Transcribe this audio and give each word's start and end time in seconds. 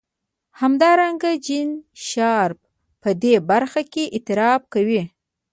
همدارنګه 0.61 1.31
جین 1.45 1.69
شارپ 2.07 2.59
په 3.01 3.09
دې 3.21 3.35
برخه 3.49 3.81
کې 3.93 4.03
اعتراف 4.15 4.61
کوي. 4.73 5.01